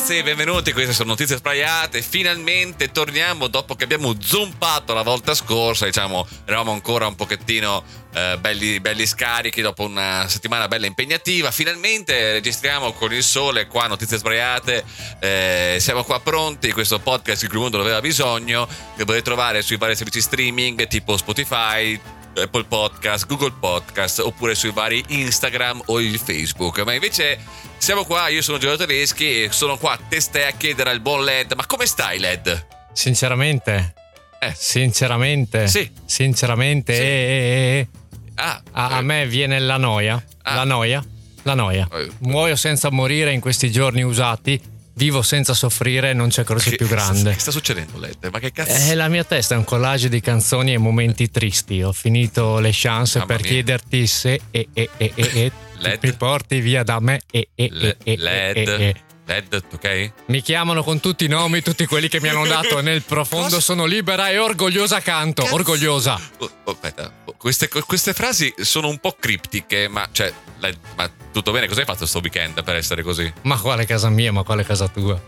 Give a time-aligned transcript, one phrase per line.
[0.00, 0.72] ragazzi, benvenuti.
[0.72, 2.00] Queste sono notizie sbagliate.
[2.00, 5.84] Finalmente torniamo dopo che abbiamo zompato la volta scorsa.
[5.84, 7.84] Diciamo, eravamo ancora un pochettino
[8.14, 11.50] eh, belli, belli, scarichi dopo una settimana bella impegnativa.
[11.50, 14.84] Finalmente registriamo con il sole qua notizie sbagliate.
[15.20, 16.72] Eh, siamo qua pronti.
[16.72, 18.66] Questo podcast il mondo aveva bisogno.
[18.96, 22.00] Che potete trovare sui vari servizi streaming tipo Spotify.
[22.36, 26.80] Apple Podcast, Google Podcast oppure sui vari Instagram o il Facebook.
[26.80, 27.38] Ma invece
[27.78, 31.24] siamo qua, io sono Giorgio Tedeschi e sono qua a testa a chiedere al buon
[31.24, 32.66] Led, ma come stai Led?
[32.92, 33.94] Sinceramente,
[34.40, 34.52] eh.
[34.56, 35.90] sinceramente, sì.
[36.04, 37.00] sinceramente, sì.
[37.00, 37.88] Eh, eh, eh.
[38.34, 40.54] Ah, a, a, me viene la noia, ah.
[40.54, 41.04] la noia,
[41.42, 41.88] la noia.
[42.20, 47.32] Muoio senza morire in questi giorni usati Vivo senza soffrire, non c'è croce più grande.
[47.32, 48.16] Che sta succedendo, Led?
[48.30, 48.90] Ma che cazzo?
[48.90, 51.82] Eh, la mia testa è un collage di canzoni e momenti tristi.
[51.82, 53.50] Ho finito le chance Mamma per mia.
[53.50, 56.00] chiederti se e e e e, e Led.
[56.02, 58.56] mi porti via da me e e Le, e, Led.
[58.58, 58.94] e, e, e.
[59.24, 60.12] Led, ok?
[60.26, 62.82] Mi chiamano con tutti i nomi, tutti quelli che mi hanno dato.
[62.82, 63.60] Nel profondo Cosa?
[63.60, 65.42] sono libera e orgogliosa canto.
[65.44, 65.54] Cazzo.
[65.54, 66.20] Orgogliosa.
[66.40, 71.52] Oh, oh, aspetta, queste, queste, frasi sono un po' criptiche, ma, cioè, Led, ma tutto
[71.52, 71.68] bene?
[71.68, 73.32] Cosa hai fatto questo weekend per essere così?
[73.42, 75.18] Ma quale casa mia, ma quale casa tua?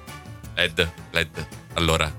[0.55, 2.12] Led, Led, allora,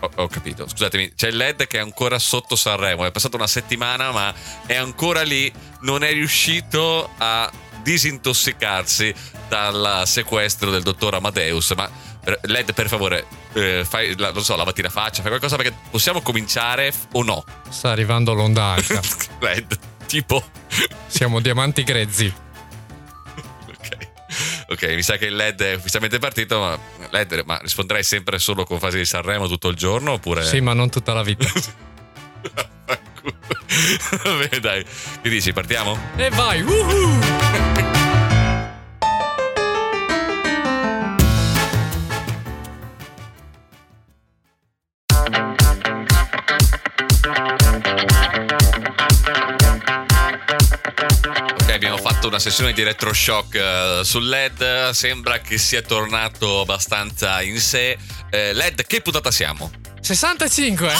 [0.00, 0.68] ho, ho, capito.
[0.68, 3.04] Scusatemi, c'è il LED che è ancora sotto Sanremo.
[3.04, 4.34] È passata una settimana, ma
[4.66, 5.50] è ancora lì.
[5.82, 7.48] Non è riuscito a
[7.84, 9.14] disintossicarsi
[9.48, 11.70] dal sequestro del dottor Amadeus.
[11.76, 11.88] Ma
[12.42, 16.20] LED, per favore, eh, fai, la, non so, lavati la faccia, fai qualcosa perché possiamo
[16.20, 17.44] cominciare o no?
[17.68, 19.00] Sta arrivando l'onda alta.
[19.40, 20.44] LED, tipo.
[21.06, 22.32] Siamo diamanti grezzi.
[23.68, 24.08] ok.
[24.70, 26.78] Ok, mi sa che il LED è ufficialmente partito, ma
[27.10, 30.44] LED, ma risponderai sempre solo con fasi di Sanremo tutto il giorno oppure...
[30.44, 31.46] Sì, ma non tutta la vita.
[34.22, 34.84] Va bene, dai.
[35.22, 35.96] Che dici, partiamo?
[36.16, 36.62] E vai!
[36.62, 37.94] Woohoo!
[52.16, 57.96] fatto una sessione di retroshock uh, sul LED, sembra che sia tornato abbastanza in sé.
[58.32, 59.85] Uh, LED, che puntata siamo?
[60.06, 60.90] 65, oh,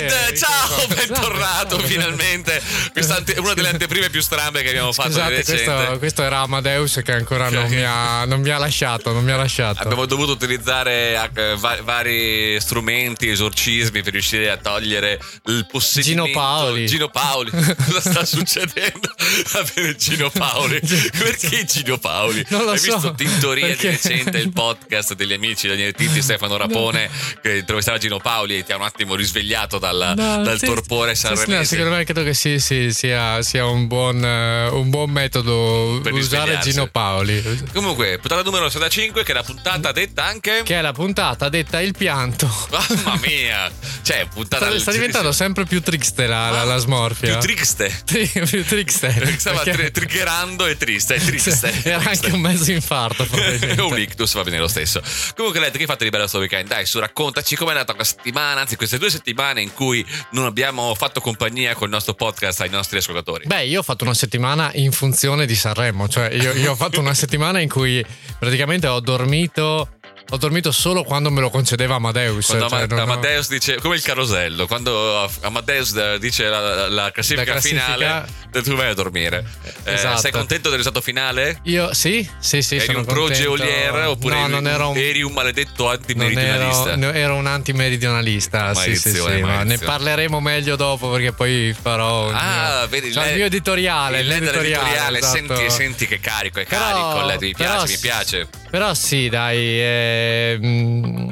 [0.00, 2.62] Led, eh, ciao, bentornato finalmente.
[2.90, 7.02] Questa è una delle anteprime più strambe che abbiamo fatto Scusate, questo, questo, era Amadeus
[7.04, 9.82] che ancora non mi, ha, non mi, ha, lasciato, non mi ha lasciato.
[9.82, 16.24] Abbiamo dovuto utilizzare va- vari strumenti, esorcismi per riuscire a togliere il possedimento.
[16.24, 16.86] Gino Paoli.
[16.86, 17.50] Gino Paoli.
[17.84, 19.14] Cosa sta succedendo?
[19.52, 20.80] Va bene, Gino Paoli.
[20.80, 22.46] Perché Gino Paoli?
[22.48, 22.94] Non lo Hai so.
[22.94, 23.90] visto Tintoria perché...
[23.90, 27.40] di recente, il podcast degli amici Daniele Tinti, Stefano Rapone, no.
[27.42, 31.14] che intervistava Gino Paoli e ti ha un attimo risvegliato dal, no, dal sì, torpore
[31.14, 31.64] sanremese.
[31.64, 36.00] Sì, secondo me credo che sì, sì, sia, sia un, buon, uh, un, buon, metodo
[36.02, 37.64] per usare Gino Paoli.
[37.72, 40.62] Comunque, puntata numero 65 che è la puntata detta anche...
[40.64, 42.48] Che è la puntata detta il pianto.
[42.70, 43.70] Mamma mia!
[44.02, 44.66] Cioè, puntata...
[44.66, 47.38] Sta, sta diventando sempre più triste la, la, la smorfia.
[47.38, 47.92] Più triste.
[48.04, 49.36] Tri, più triste.
[49.38, 49.90] Stava perché...
[49.90, 51.50] triggerando e triste, è triste.
[51.82, 52.26] Era triste.
[52.26, 53.26] anche un mezzo infarto.
[53.32, 55.02] un ictus va bene lo stesso.
[55.34, 56.68] Comunque, Led, che fatto di bello questo weekend?
[56.68, 60.94] Dai, su, raccontaci com'è andata questa settimana, anzi queste due settimane in cui non abbiamo
[60.94, 63.46] fatto compagnia con il nostro podcast ai nostri ascoltatori.
[63.46, 67.00] Beh, io ho fatto una settimana in funzione di Sanremo, cioè io, io ho fatto
[67.00, 68.04] una settimana in cui
[68.38, 69.95] praticamente ho dormito
[70.28, 72.46] ho dormito solo quando me lo concedeva Amadeus.
[72.46, 73.52] Quando cioè, Ama- Amadeus ho...
[73.52, 78.90] dice, come il carosello, quando Amadeus dice la, la, classifica, la classifica, finale, tu vai
[78.90, 79.44] a dormire.
[79.84, 80.18] Eh, esatto.
[80.18, 81.60] sei contento del risultato finale?
[81.64, 82.76] Io sì, sì, sì.
[82.76, 84.96] Eri un pro geolier oppure no, non ero un...
[84.96, 86.92] eri un maledetto antimeridionalista?
[86.92, 88.74] Ero, ero, un antimeridionalista.
[88.74, 93.28] Sì, sì, sì, ma ne parleremo meglio dopo perché poi farò ah, mio, vedi, cioè,
[93.28, 94.20] il mio editoriale.
[94.20, 95.36] Il editoriale, esatto.
[95.36, 97.12] senti, senti che carico, è carico.
[97.12, 98.48] Però, mi piace, mi piace.
[98.76, 99.56] Però sì, dai.
[99.56, 101.30] Eh,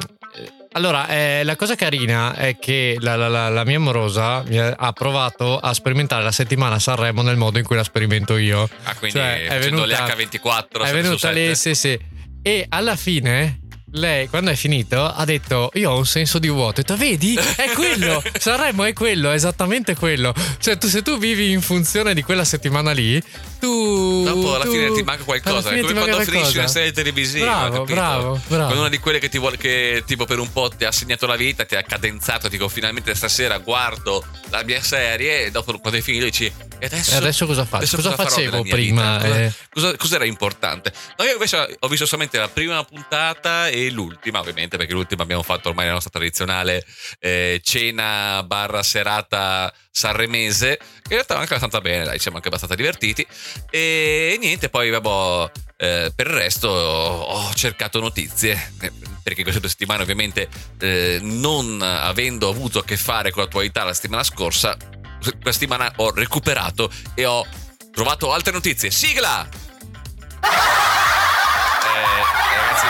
[0.72, 4.43] allora, eh, la cosa carina è che la, la, la, mia amorosa
[4.75, 8.67] ha provato a sperimentare la settimana a Sanremo nel modo in cui la sperimento io.
[8.85, 10.87] Ah, quindi cioè, è venuta, l'H24.
[10.87, 12.00] È venuta lì, sì, sì.
[12.41, 13.61] E alla fine
[13.94, 16.81] lei quando è finito ha detto io ho un senso di vuoto.
[16.81, 20.35] Ho detto vedi è quello, Sanremo è quello, è esattamente quello.
[20.58, 23.23] Cioè tu se tu vivi in funzione di quella settimana lì,
[23.61, 24.25] tu...
[24.25, 26.31] Dopo alla tu, fine ti manca qualcosa, è come quando qualcosa.
[26.31, 27.69] finisci una serie televisiva.
[27.69, 28.69] Bravo, bravo, bravo.
[28.69, 31.26] Con una di quelle che ti vuole, che tipo per un po' ti ha segnato
[31.26, 35.99] la vita, ti ha cadenzato, dico finalmente stasera guardo la mia serie e dopo quando
[35.99, 36.52] hai finito dici
[36.85, 37.77] e adesso, e adesso cosa faccio?
[37.77, 39.19] Adesso cosa, cosa facevo prima?
[39.21, 39.53] Cosa, eh.
[39.71, 40.93] cosa, cos'era importante?
[41.17, 45.43] No, io invece ho visto solamente la prima puntata e l'ultima, ovviamente, perché l'ultima abbiamo
[45.43, 46.85] fatto ormai la nostra tradizionale
[47.19, 52.49] eh, cena barra serata sanremese, che in realtà va anche abbastanza bene, dai, siamo anche
[52.49, 53.27] abbastanza divertiti.
[53.71, 58.93] E niente, poi vabbè, eh, per il resto ho cercato notizie, eh,
[59.23, 60.49] perché queste due settimane ovviamente
[60.81, 64.77] eh, non avendo avuto a che fare con l'attualità la settimana scorsa,
[65.32, 67.47] questa settimana ho recuperato e ho
[67.93, 68.91] trovato altre notizie.
[68.91, 69.47] Sigla!
[70.41, 70.49] Eh,
[72.59, 72.87] ragazzi,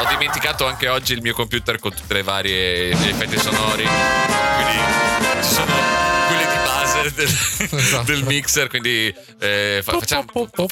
[0.00, 3.86] ho dimenticato anche oggi il mio computer con tutte le varie effetti sonori.
[4.56, 4.78] Quindi
[5.42, 5.91] ci sono
[7.02, 8.02] base del, esatto.
[8.04, 8.68] del mixer.
[8.68, 10.24] Quindi eh, facciamo,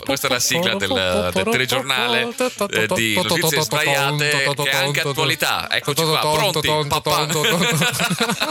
[0.05, 2.29] questa è la sigla del, del telegiornale
[2.71, 5.71] eh, di notizie sbagliate che è anche attualità.
[5.71, 6.69] Eccoci qua, pronti.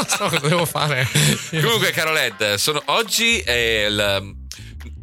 [0.08, 1.08] So cosa devo fare.
[1.50, 4.36] Comunque, caro Led, sono, oggi il,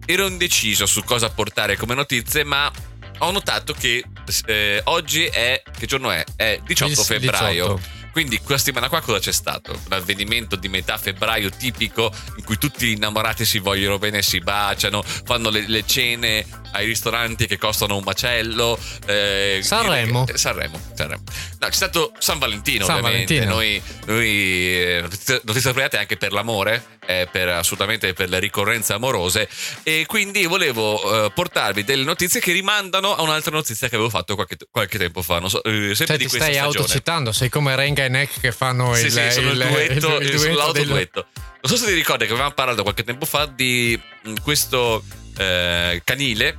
[0.07, 2.71] ero indeciso su cosa portare come notizie, ma
[3.19, 4.05] ho notato che
[4.47, 5.63] eh, oggi è.
[5.77, 6.25] Che giorno è?
[6.37, 7.75] È 18 febbraio.
[7.75, 7.96] 18.
[8.17, 9.73] Quindi questa settimana qua cosa c'è stato?
[9.73, 14.39] Un avvenimento di metà febbraio tipico in cui tutti gli innamorati si vogliono bene, si
[14.39, 18.79] baciano, fanno le, le cene ai ristoranti che costano un macello.
[19.05, 20.25] Eh, Sanremo.
[20.25, 20.81] Che, Sanremo.
[20.95, 21.25] Sanremo.
[21.59, 23.35] No, c'è stato San Valentino, San ovviamente.
[23.35, 23.55] Valentino.
[23.55, 25.43] Noi, noi eh, notizie,
[25.73, 29.47] sbagliate anche per l'amore, eh, per, assolutamente per le ricorrenze amorose.
[29.83, 34.35] E quindi volevo eh, portarvi delle notizie che rimandano a un'altra notizia che avevo fatto
[34.35, 35.39] qualche, qualche tempo fa.
[35.39, 39.13] Non so, eh, cioè, ti stai autocitando, sei come Renga Neck che fanno sì, il,
[39.13, 40.87] sì, sono il, il duetto, il, il, duetto del...
[40.87, 41.27] duetto.
[41.35, 45.03] Non so se ti ricordi che avevamo parlato qualche tempo fa di mm, questo
[45.37, 46.57] eh, canile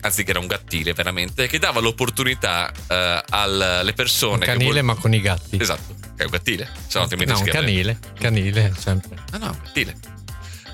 [0.00, 4.34] anzi che era un gattile veramente, che dava l'opportunità eh, alle persone...
[4.34, 5.58] Un canile vol- ma con i gatti.
[5.60, 6.70] Esatto, è un gattile.
[6.86, 9.16] Se no, no un canile, canile sempre.
[9.32, 10.17] Ah no, un gattile.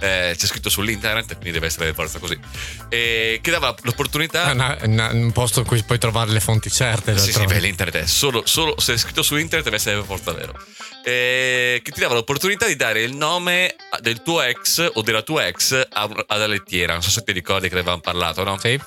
[0.00, 2.38] Eh, c'è scritto sull'internet, quindi deve essere per forza così.
[2.88, 4.50] Eh, che dava l'opportunità.
[4.52, 7.16] Una, una, un posto in cui puoi trovare le fonti certe.
[7.18, 10.04] Sì, sì, beh, l'internet è solo, solo se è scritto su internet deve essere per
[10.04, 10.54] forza vero
[11.04, 15.46] eh, che ti dava l'opportunità di dare il nome del tuo ex o della tua
[15.46, 16.94] ex alla lettiera.
[16.94, 18.58] Non so se ti ricordi che ne avevamo parlato, no?
[18.58, 18.80] Sì.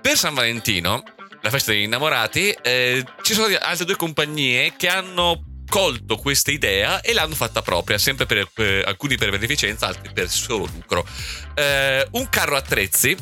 [0.00, 1.02] Per San Valentino,
[1.42, 7.00] la festa degli innamorati, eh, ci sono altre due compagnie che hanno colto questa idea
[7.00, 11.06] e l'hanno fatta propria, sempre per, per alcuni per beneficenza, altri per solo lucro.
[11.54, 13.16] Eh, un carro attrezzi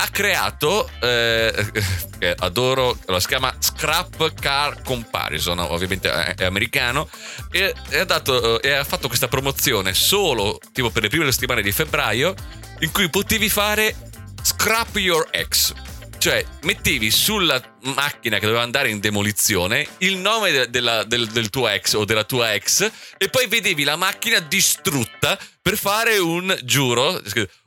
[0.00, 1.52] ha creato, eh,
[2.38, 7.08] adoro, lo si chiama Scrap Car Comparison, ovviamente è americano,
[7.50, 11.62] e, e, ha dato, e ha fatto questa promozione solo tipo per le prime settimane
[11.62, 12.34] di febbraio,
[12.80, 13.94] in cui potevi fare
[14.40, 15.72] Scrap Your Ex.
[16.18, 17.62] Cioè, mettevi sulla
[17.94, 22.04] macchina che doveva andare in demolizione il nome de- della, del, del tuo ex o
[22.04, 27.22] della tua ex e poi vedevi la macchina distrutta per fare un, giuro,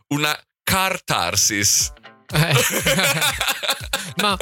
[0.08, 1.94] una cartarsis.
[2.34, 2.54] Eh.
[4.22, 4.38] Ma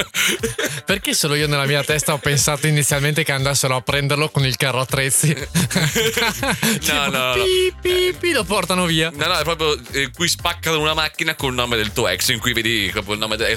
[0.84, 4.56] perché solo io nella mia testa ho pensato inizialmente che andassero a prenderlo con il
[4.56, 5.34] carro attrezzi?
[6.88, 9.10] no, no, pi, pi, pi, lo portano via.
[9.14, 12.28] No, no, è proprio eh, qui spaccano una macchina con il nome del tuo ex,
[12.28, 13.48] in cui vedi proprio il nome del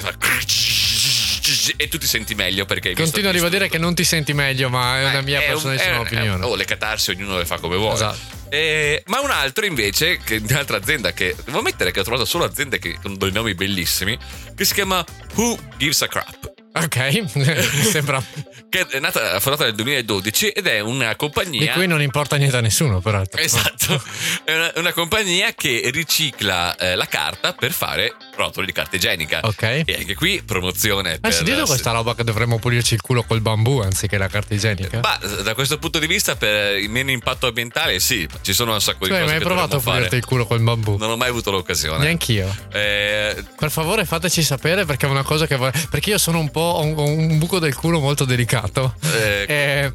[1.76, 4.98] e tu ti senti meglio perché continuo a ribadire che non ti senti meglio ma
[4.98, 7.58] è una mia è personalissima un, è, opinione è, oh le catarsi ognuno le fa
[7.58, 12.00] come vuole esatto eh, ma un altro invece, che un'altra azienda che devo mettere che
[12.00, 14.16] ho trovato solo aziende che con dei nomi bellissimi,
[14.54, 15.04] che si chiama
[15.34, 16.53] Who Gives a Crap.
[16.76, 16.96] Ok,
[17.34, 18.20] mi sembra.
[18.68, 21.60] che è nata, fondata nel 2012 ed è una compagnia.
[21.60, 23.40] Di cui non importa niente a nessuno, peraltro.
[23.40, 24.02] Esatto.
[24.42, 29.38] è una, una compagnia che ricicla eh, la carta per fare rotoli di carta igienica.
[29.44, 29.62] Ok.
[29.62, 31.18] E anche qui promozione.
[31.22, 34.54] Ma hai sentito questa roba che dovremmo pulirci il culo col bambù anziché la carta
[34.54, 34.98] igienica?
[34.98, 38.80] Ma da questo punto di vista, per il meno impatto ambientale, sì, ci sono un
[38.80, 39.32] sacco cioè, di cose.
[39.32, 40.96] Ma hai provato a pulirti il culo col bambù?
[40.96, 42.02] Non ho mai avuto l'occasione.
[42.02, 42.52] Neanch'io.
[42.72, 43.44] Eh...
[43.56, 45.80] Per favore, fateci sapere perché è una cosa che vorrei.
[45.88, 48.94] Perché io sono un po' ho un, un buco del culo molto delicato.
[49.02, 49.92] Eh, eh,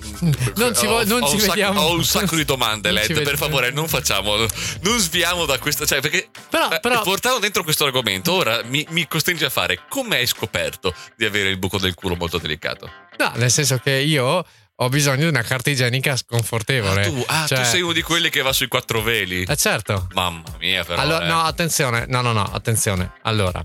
[0.56, 1.80] non ci, vo- non ci vediamo.
[1.80, 3.22] Sacco, ho un sacco di domande, Led.
[3.22, 4.36] Per favore, non facciamo.
[4.36, 5.86] Non sviamo da questo.
[5.86, 7.02] Cioè, perché però, eh, però...
[7.02, 9.82] portando dentro questo argomento, ora mi, mi costringe a fare.
[9.90, 12.90] Come hai scoperto di avere il buco del culo molto delicato?
[13.18, 14.46] No, nel senso che io
[14.82, 17.02] ho bisogno di una carta igienica sconfortevole.
[17.02, 17.58] Ah, tu, ah, cioè...
[17.58, 19.44] tu sei uno di quelli che va sui quattro veli.
[19.44, 20.08] Eh certo.
[20.14, 21.02] Mamma mia, però.
[21.02, 21.28] Allora, eh.
[21.28, 22.06] no, attenzione.
[22.08, 23.12] No, no, no, attenzione.
[23.24, 23.62] Allora,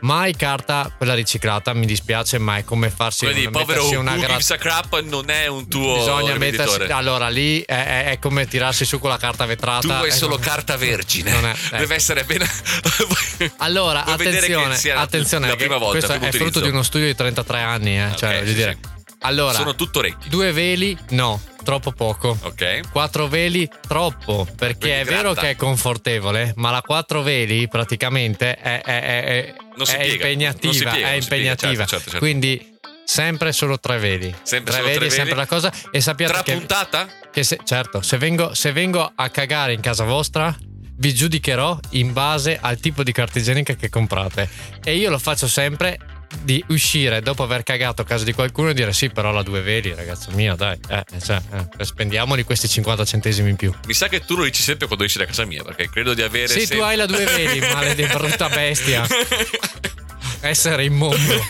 [0.00, 5.00] mai carta quella riciclata mi dispiace ma è come farsi quindi povero una grat- crap
[5.00, 9.10] non è un tuo bisogna mettersi allora lì è, è, è, come tirarsi su con
[9.10, 11.76] la carta vetrata tu vuoi solo carta vergine non è, ecco.
[11.76, 12.46] deve essere appena
[13.58, 17.98] allora attenzione attenzione la prima volta questo è frutto di uno studio di 33 anni
[17.98, 18.94] eh, cioè okay, sì, dire sì.
[19.20, 20.28] Allora, sono tutto orecchi.
[20.28, 20.96] Due veli?
[21.10, 22.38] No, troppo poco.
[22.42, 22.90] Ok.
[22.92, 23.68] Quattro veli?
[23.86, 24.46] Troppo.
[24.56, 25.16] Perché Quindi è gratta.
[25.16, 29.54] vero che è confortevole, ma la quattro veli praticamente è, è, è,
[29.84, 30.92] è impegnativa.
[30.92, 31.84] Piega, è impegnativa.
[31.84, 32.18] Certo, certo, certo.
[32.18, 34.32] Quindi sempre solo tre veli.
[34.42, 35.72] Sempre tre veli, tre sempre la cosa.
[35.90, 37.08] E sappiate Tra che, puntata?
[37.32, 40.56] Che se, certo, se vengo, se vengo a cagare in casa vostra,
[40.98, 44.48] vi giudicherò in base al tipo di carta igienica che comprate.
[44.84, 45.98] E io lo faccio sempre
[46.42, 49.60] di uscire dopo aver cagato a casa di qualcuno e dire sì, però la due
[49.62, 51.40] veli, ragazzo mio, dai, eh, cioè,
[51.78, 53.72] eh, spendiamoli questi 50 centesimi in più.
[53.86, 56.22] Mi sa che tu lo dici sempre quando esci da casa mia, perché credo di
[56.22, 56.48] avere.
[56.48, 56.76] Sì, sempre...
[56.76, 59.06] tu hai la due veli, maledetta brutta bestia.
[60.40, 61.44] Essere immondo.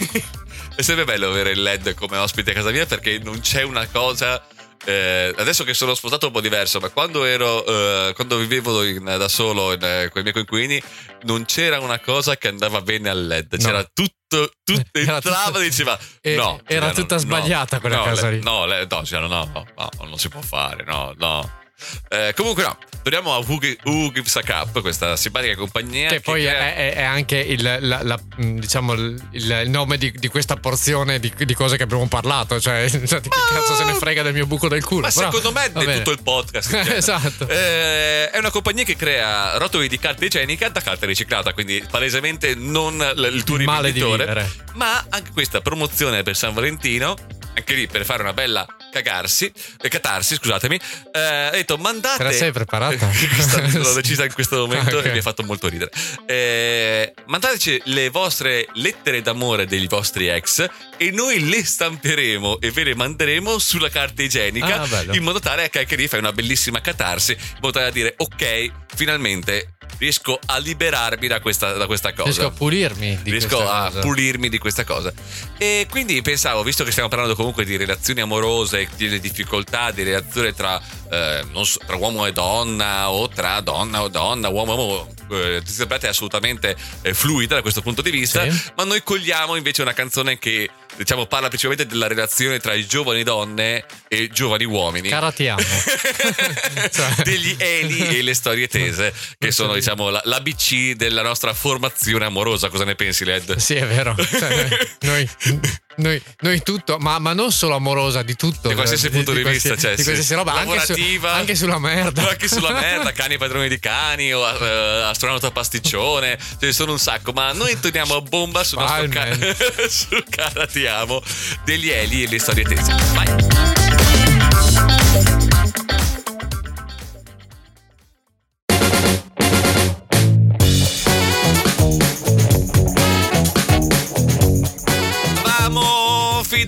[0.74, 3.86] È sempre bello avere il LED come ospite a casa mia perché non c'è una
[3.86, 4.44] cosa
[4.86, 9.04] eh, adesso che sono sposato un po' diverso, ma quando ero eh, quando vivevo in,
[9.04, 10.80] da solo in, eh, con i miei coinquilini,
[11.22, 13.90] non c'era una cosa che andava bene al LED, c'era no.
[13.92, 15.98] tutto, tutto entrava e diceva
[16.36, 16.60] no.
[16.64, 18.40] Era tutta sbagliata no, quella no, casa lì.
[18.42, 21.64] No, no, no, no, no, non si può fare, no, no.
[22.08, 26.08] Eh, comunque no, torniamo a Who, Who Gives a Cup, questa simpatica compagnia.
[26.08, 26.74] Che, che poi crea...
[26.74, 31.32] è, è, anche il, la, la, diciamo, il, il nome di, di, questa porzione di,
[31.36, 32.58] di, cose che abbiamo parlato.
[32.58, 33.18] Cioè, che ma...
[33.52, 35.02] cazzo se ne frega del mio buco del culo.
[35.02, 36.72] Ma Però, secondo me è tutto il podcast.
[36.96, 37.46] esatto.
[37.46, 42.54] Eh, è una compagnia che crea rotoli di carta igienica da carta riciclata, quindi palesemente
[42.54, 44.50] non il tuo rivenditore.
[44.74, 47.16] Ma anche questa promozione per San Valentino
[47.56, 50.78] anche lì per fare una bella cagarsi, eh, catarsi, scusatemi,
[51.12, 52.18] eh, ha detto mandate...
[52.18, 53.10] Te la sei preparata?
[53.72, 55.10] L'ho decisa in questo momento okay.
[55.10, 55.90] e mi ha fatto molto ridere.
[56.26, 62.84] Eh, mandateci le vostre lettere d'amore dei vostri ex e noi le stamperemo e ve
[62.84, 66.80] le manderemo sulla carta igienica ah, in modo tale che anche lì fai una bellissima
[66.80, 72.12] catarsi, in modo tale da dire ok, finalmente riesco a liberarmi da questa, da questa
[72.12, 72.24] cosa.
[72.24, 74.00] Riesco a pulirmi di riesco questa a cosa.
[74.00, 75.12] pulirmi di questa cosa.
[75.58, 80.54] E quindi pensavo, visto che stiamo parlando comunque di relazioni amorose, di difficoltà, di relazioni
[80.54, 85.14] tra, eh, so, tra uomo e donna o tra donna o donna, uomo e uomo,
[85.30, 85.62] eh,
[86.00, 88.70] è assolutamente eh, fluida da questo punto di vista, sì.
[88.76, 93.22] ma noi cogliamo invece una canzone che diciamo parla principalmente della relazione tra i giovani
[93.22, 95.08] donne e giovani uomini.
[95.08, 95.62] Caratiamo.
[96.92, 97.14] cioè.
[97.22, 102.68] Degli Eli e le storie tese, che sono diciamo l'ABC della nostra formazione amorosa.
[102.68, 103.56] Cosa ne pensi, Led?
[103.56, 104.14] Sì, è vero.
[104.16, 104.68] Cioè,
[105.00, 105.28] noi,
[105.96, 108.68] noi, noi, tutto, ma, ma, non solo amorosa, di tutto.
[108.68, 111.78] Di qualsiasi punto di, di vista, cioè, di qualsiasi roba, lavorativa, anche, su, anche, sulla
[111.78, 112.28] merda.
[112.36, 116.98] Anche sulla merda, cani padroni di cani o uh, astronauta pasticcione, ce ne sono un
[116.98, 119.34] sacco, ma noi torniamo a bomba sul nostro ca-
[119.88, 121.22] sul caratiamo
[121.64, 122.94] degli Eli e le storie tese.
[123.14, 124.95] Vai!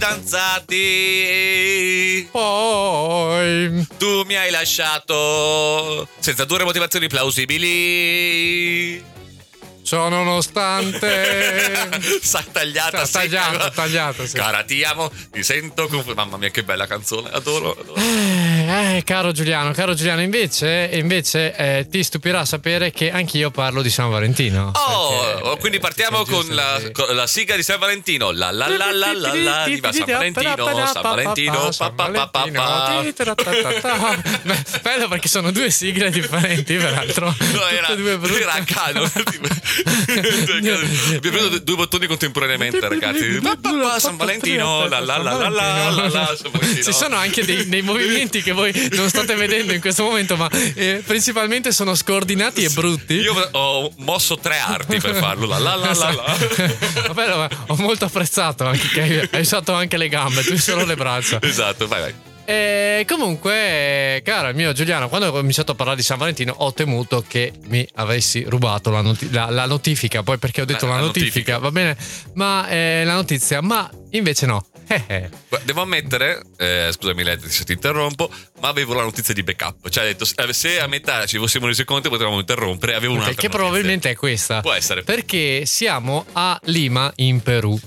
[0.08, 0.78] Fidanzati.
[2.30, 9.16] Poi tu mi hai lasciato senza dure motivazioni plausibili.
[9.88, 11.88] Ciò nonostante.
[12.20, 14.26] Sa tagliata, Sa, tagliato, tagliato.
[14.26, 14.36] Sì.
[14.36, 15.88] Cara, ti amo, ti sento.
[16.14, 17.70] Mamma mia, che bella canzone, adoro.
[17.70, 17.94] adoro.
[17.94, 23.80] Eh, eh, caro Giuliano, caro Giuliano, invece, invece eh, ti stupirà sapere che anch'io parlo
[23.80, 24.72] di San Valentino.
[24.74, 28.30] Oh, perché, quindi partiamo con la, con la, sigla di San Valentino.
[28.30, 32.66] La la la la la la diva San Valentino, San Valentino, San Valentino.
[34.82, 37.34] Bello perché sono due sigle differenti, peraltro.
[37.58, 38.18] No, era, due.
[38.38, 39.10] Era a canon.
[41.16, 43.40] Abbiamo preso due bottoni contemporaneamente, ragazzi.
[43.98, 46.36] San Valentino, la la la la la la la.
[46.82, 50.48] Ci sono anche dei, dei, movimenti che voi non state vedendo in questo momento, ma
[50.74, 53.14] eh, principalmente sono scordinati e brutti.
[53.14, 55.46] Io ho mosso tre arti per farlo.
[55.46, 56.36] La la la la la.
[57.12, 61.38] Vabbè, ho molto apprezzato anche che hai usato anche le gambe, tu solo le braccia.
[61.42, 62.27] Esatto, vai vai.
[62.50, 66.72] E comunque, caro il mio Giuliano, quando ho cominciato a parlare di San Valentino, ho
[66.72, 70.22] temuto che mi avessi rubato la, noti- la, la notifica.
[70.22, 71.94] Poi perché ho detto eh, la, la notifica, notifica, va bene,
[72.36, 74.64] ma eh, la notizia, ma invece no.
[75.64, 79.86] Devo ammettere, eh, scusami Led se ti interrompo, ma avevo la notizia di backup.
[79.90, 83.42] Cioè, detto, eh, se a metà ci fossimo resi conto potevamo interrompere, avevo un'altra Che
[83.42, 83.58] notizia.
[83.62, 84.62] probabilmente è questa.
[84.62, 85.02] Può essere.
[85.02, 87.78] Perché siamo a Lima, in Perù.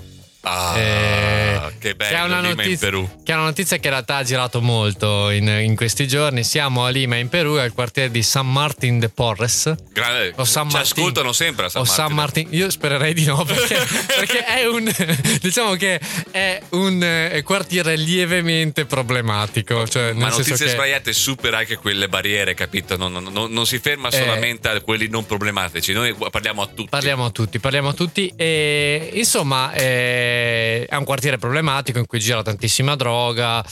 [0.44, 3.08] Ah, eh, che bello, che è, una notizia, in Perù.
[3.24, 6.44] che è una notizia che in realtà ha girato molto in, in, questi giorni.
[6.44, 9.74] Siamo a Lima, in Perù, al quartiere di San Martin de Porres.
[9.92, 10.32] Grande.
[10.36, 12.04] O San Ci Martin, ascoltano sempre a San o Martin.
[12.06, 12.46] San Martin.
[12.50, 14.90] Io spererei di no, perché, perché è un.
[15.42, 19.86] diciamo che è un eh, quartiere lievemente problematico.
[19.88, 20.72] Cioè, Ma notizie che...
[20.72, 22.96] sbagliate supera anche quelle barriere, capito?
[22.96, 25.92] Non, non, non, non si ferma eh, solamente a quelli non problematici.
[25.92, 26.88] Noi parliamo a tutti.
[26.88, 28.32] Parliamo a tutti, parliamo a tutti.
[28.36, 29.72] E insomma.
[29.72, 33.64] Eh, è un quartiere problematico in cui gira tantissima droga,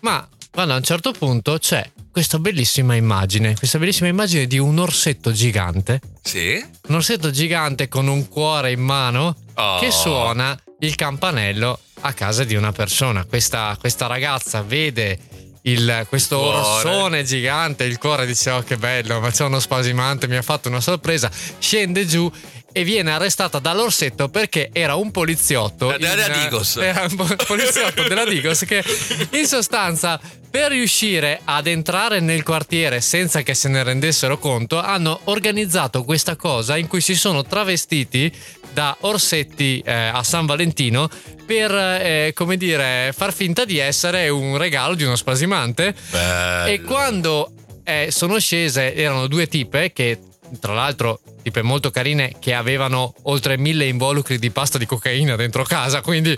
[0.00, 4.78] ma quando a un certo punto c'è questa bellissima immagine, questa bellissima immagine di un
[4.78, 6.00] orsetto gigante.
[6.22, 6.64] Sì.
[6.88, 9.78] Un orsetto gigante con un cuore in mano oh.
[9.80, 13.24] che suona il campanello a casa di una persona.
[13.24, 15.18] Questa, questa ragazza vede
[15.62, 20.36] il, questo orsone gigante, il cuore dice oh che bello, ma c'è uno spasimante, mi
[20.36, 22.30] ha fatto una sorpresa, scende giù
[22.76, 25.94] e viene arrestata dall'orsetto perché era un poliziotto.
[25.96, 26.76] Della in, Digos.
[26.76, 28.82] Era un poliziotto della Digos che
[29.30, 35.20] in sostanza per riuscire ad entrare nel quartiere senza che se ne rendessero conto hanno
[35.24, 38.32] organizzato questa cosa in cui si sono travestiti
[38.72, 41.08] da orsetti eh, a San Valentino
[41.46, 45.94] per, eh, come dire, far finta di essere un regalo di uno spasimante.
[46.10, 46.70] Bello.
[46.72, 47.52] E quando
[47.84, 50.18] eh, sono scese, erano due tipe che
[50.58, 55.62] tra l'altro tipe molto carine che avevano oltre mille involucri di pasta di cocaina dentro
[55.64, 56.36] casa, quindi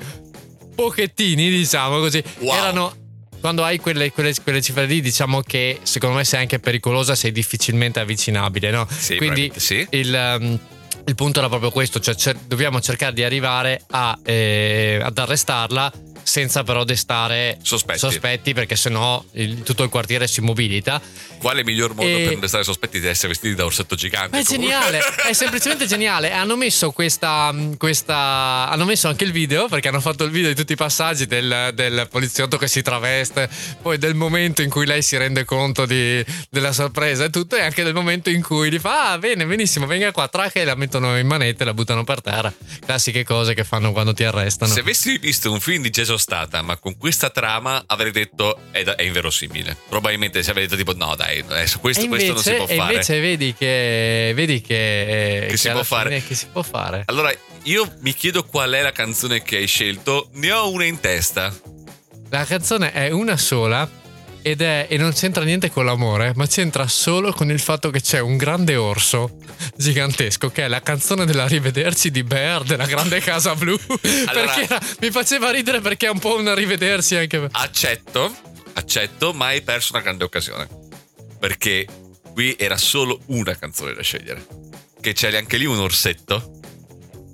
[0.75, 2.54] pochettini diciamo così, wow.
[2.54, 2.96] erano
[3.40, 7.32] quando hai quelle, quelle, quelle, cifre lì, diciamo che secondo me sei anche pericolosa, sei
[7.32, 8.87] difficilmente avvicinabile, no?
[8.90, 9.87] Sì, Quindi sì.
[9.90, 10.58] il, um,
[11.04, 15.92] il, punto era proprio questo, cioè cer- dobbiamo cercare di arrivare a, eh, ad arrestarla
[16.26, 21.00] senza però destare sospetti, sospetti perché sennò il, tutto il quartiere si mobilita.
[21.38, 22.26] Quale miglior modo e...
[22.26, 24.37] per destare sospetti di essere vestiti da orsetto gigante?
[24.37, 24.73] È comunque.
[24.75, 26.33] geniale, è semplicemente geniale.
[26.33, 30.56] Hanno messo questa, questa, Hanno messo anche il video perché hanno fatto il video di
[30.56, 33.49] tutti i passaggi del, del poliziotto che si traveste,
[33.80, 37.62] poi del momento in cui lei si rende conto di, della sorpresa e tutto, e
[37.62, 40.75] anche del momento in cui gli fa: Ah, bene, benissimo, venga qua, traca e la
[40.75, 42.52] mettono in manette e la buttano per terra.
[42.85, 44.73] Classiche cose che fanno quando ti arrestano.
[44.73, 48.82] Se avessi visto un film di Jason stata, ma con questa trama avrei detto è,
[48.82, 49.76] da, è inverosimile.
[49.88, 52.90] Probabilmente se avrei detto tipo no dai, adesso questo, invece, questo non si può fare.
[52.90, 56.23] E invece vedi che, vedi che, che, che si può fare.
[56.23, 57.02] Che si può fare.
[57.06, 57.32] Allora,
[57.64, 61.54] io mi chiedo qual è la canzone che hai scelto, ne ho una in testa.
[62.30, 63.88] La canzone è una sola
[64.46, 68.00] ed è, e non c'entra niente con l'amore, ma c'entra solo con il fatto che
[68.00, 69.38] c'è un grande orso
[69.74, 73.76] gigantesco che è la canzone dell'arrivederci di Bear della grande casa blu.
[74.26, 77.48] Allora, perché mi faceva ridere perché è un po' un arrivederci anche.
[77.50, 78.32] Accetto,
[78.74, 80.68] accetto, ma hai perso una grande occasione.
[81.40, 81.84] Perché
[82.32, 84.46] qui era solo una canzone da scegliere.
[85.00, 86.60] Che c'è anche lì un orsetto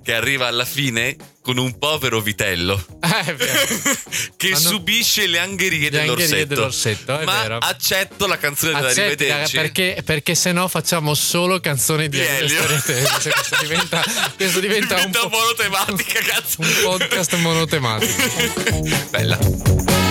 [0.03, 2.83] che arriva alla fine con un povero vitello.
[3.01, 3.37] Eh,
[4.37, 6.23] che no, subisce le angherie, le dell'orsetto.
[6.23, 7.59] Angherie dell'orsetto Ma vero.
[7.59, 12.65] accetto la canzone Accetti, dell'arrivederci perché, perché se no facciamo solo canzoni di, di Elio.
[12.65, 12.93] questo
[13.61, 14.03] diventa,
[14.37, 16.61] questo diventa, diventa un monotematica cazzo.
[16.61, 18.23] un podcast monotematico
[19.11, 20.02] bella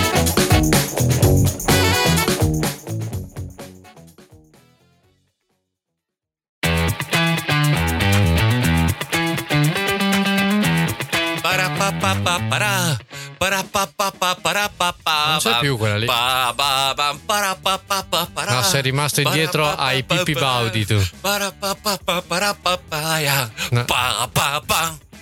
[15.28, 16.06] Non c'è più quella lì.
[18.46, 21.02] No, sei rimasto indietro ai Pippi Baudi tu.
[23.70, 23.84] No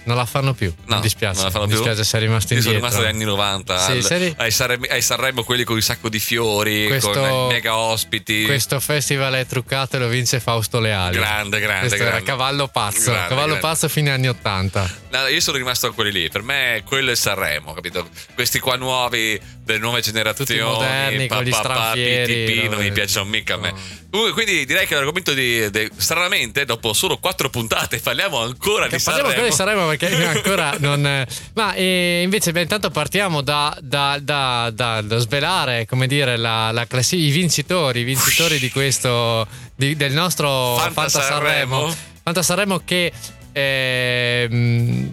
[0.02, 0.72] non la fanno più.
[0.86, 1.36] No, mi dispiace.
[1.36, 2.04] Non la fanno mi dispiace, più.
[2.04, 2.78] sei rimasto indietro.
[2.78, 3.78] Io sono rimasto negli anni 90.
[3.78, 4.34] Sì, al, sei...
[4.38, 8.44] ai, Sanremo, ai, Sanremo, quelli con un sacco di fiori, questo, con mega ospiti.
[8.44, 11.16] Questo festival è truccato e lo vince Fausto Leali.
[11.16, 11.80] Grande, grande.
[11.80, 12.16] Questo grande.
[12.16, 13.10] era cavallo pazzo.
[13.10, 13.60] Grande, cavallo grande.
[13.60, 14.90] pazzo fine anni 80.
[15.10, 16.28] No, io sono rimasto a quelli lì.
[16.28, 18.08] Per me quello è Sanremo, capito?
[18.34, 20.60] Questi qua nuovi, delle nuove generazioni.
[20.60, 22.44] Tutti moderni, pa, gli stranfieri.
[22.44, 23.74] PTP, non mi piacciono mica a me.
[24.08, 29.02] Quindi direi che l'argomento di, di, stranamente dopo solo quattro puntate parliamo ancora che di
[29.02, 29.28] Sanremo.
[29.28, 31.26] Parliamo ancora di Sanremo perché ancora non...
[31.54, 36.86] Ma eh, invece beh, intanto partiamo da, da, da, da, svelare, come dire, la, la
[36.86, 39.44] classi- i vincitori, i vincitori di questo,
[39.74, 41.78] di, del nostro Fanta, Fanta Sanremo.
[41.78, 41.96] Sanremo.
[42.22, 43.12] Fanta Sanremo che
[43.52, 45.10] eh,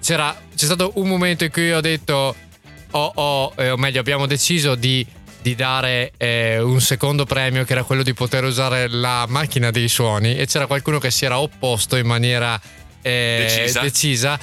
[0.00, 2.34] c'era, c'è stato un momento in cui ho detto,
[2.90, 5.06] oh, oh, eh, o meglio abbiamo deciso di
[5.46, 9.88] di dare eh, un secondo premio che era quello di poter usare la macchina dei
[9.88, 12.60] suoni e c'era qualcuno che si era opposto in maniera
[13.00, 13.80] eh, decisa.
[13.80, 14.38] decisa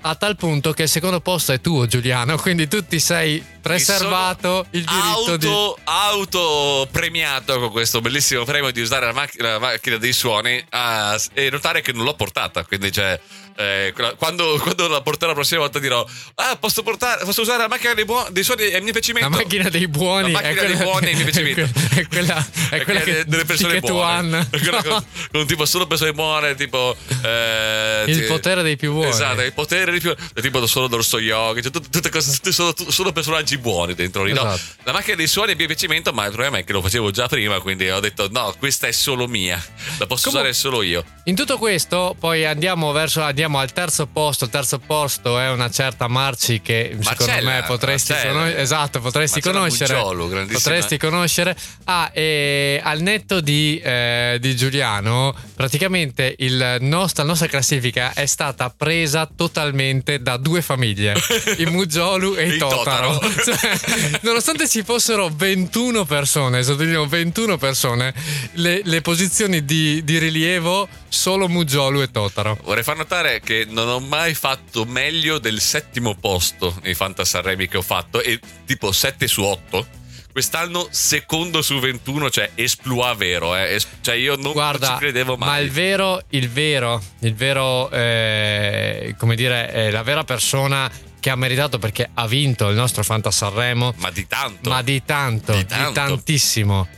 [0.00, 4.66] a tal punto che il secondo posto è tuo Giuliano, quindi tu ti sei preservato
[4.70, 5.82] il diritto auto, di...
[5.84, 11.20] auto premiato con questo bellissimo premio di usare la, mac- la macchina dei suoni uh,
[11.32, 13.18] e notare che non l'ho portata, quindi cioè
[13.60, 17.68] eh, quando, quando, la porterò la prossima volta dirò ah posso, portare, posso usare la
[17.68, 19.30] macchina dei, buoni, dei suoni è mio piacimento?
[19.30, 21.68] La macchina dei buoni la macchina dei buoni è il mio piacimento.
[21.94, 24.48] è quella, è quella che, delle persone buone.
[24.48, 29.08] Con, con tipo solo persone buone tipo eh, il potere dei più buoni.
[29.08, 32.72] Esatto il potere dei più tipo solo Dorso Yogi cioè, tutte, tutte cose tutte solo,
[32.88, 34.48] solo, personaggi buoni dentro lì esatto.
[34.48, 36.82] no, la macchina dei suoni è il mio piacimento ma il problema è che lo
[36.82, 39.62] facevo già prima quindi ho detto no questa è solo mia
[39.98, 44.06] la posso Come, usare solo io in tutto questo poi andiamo verso andiamo al terzo
[44.06, 44.44] posto.
[44.44, 49.40] Il terzo posto è una certa Marci che Marcella, secondo me potresti, conos- esatto, potresti
[49.40, 49.94] conoscere.
[49.94, 51.56] Bugiolo, potresti conoscere.
[51.84, 58.26] Ah, e al netto di, eh, di Giuliano, praticamente il nostro, la nostra classifica è
[58.26, 61.14] stata presa totalmente da due famiglie,
[61.58, 63.18] i Mugiolu e i Totaro.
[63.18, 63.37] Totaro.
[63.42, 68.14] Cioè, nonostante ci fossero 21 persone, sottolineo 21 persone,
[68.52, 72.58] le, le posizioni di di, rilievo solo Mugiolu e Totaro.
[72.62, 77.78] Vorrei far notare che non ho mai fatto meglio del settimo posto nei Fantasarremi che
[77.78, 79.96] ho fatto, e tipo 7 su 8
[80.30, 83.80] quest'anno secondo su 21, cioè esploit vero, eh.
[84.02, 85.48] cioè io non, Guarda, non ci credevo mai.
[85.48, 90.88] Ma il vero, il vero, il vero, eh, come dire, eh, la vera persona
[91.20, 93.94] che ha meritato perché ha vinto il nostro Fanta Sanremo.
[93.96, 94.70] Ma di tanto.
[94.70, 95.88] Ma di tanto, di, tanto.
[95.88, 96.88] di tantissimo.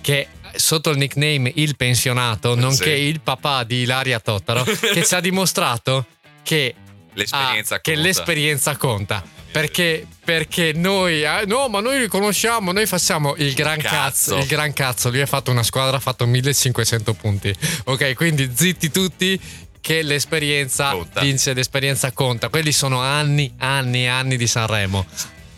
[0.00, 3.02] Che sotto il nickname Il Pensionato, nonché sì.
[3.02, 6.06] il papà di Ilaria Totaro, che ci ha dimostrato
[6.42, 6.74] che,
[7.14, 12.86] l'esperienza, ha, che l'esperienza conta perché, perché noi, eh, no, ma noi li conosciamo, noi
[12.86, 14.34] facciamo il gran cazzo.
[14.34, 14.36] cazzo.
[14.36, 15.10] Il gran cazzo.
[15.10, 17.54] Lui ha fatto una squadra, ha fatto 1500 punti.
[17.84, 19.40] Ok, quindi zitti tutti
[19.80, 21.20] che l'esperienza conta.
[21.20, 22.48] vince, l'esperienza conta.
[22.48, 25.06] Quelli sono anni, anni, anni di Sanremo.